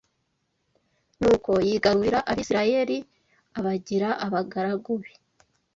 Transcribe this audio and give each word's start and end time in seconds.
Nuko 1.19 1.51
yigarurira 1.67 2.19
Abisirayeli 2.31 2.97
abagira 3.57 4.09
abagaragu 4.25 4.93
be 5.01 5.11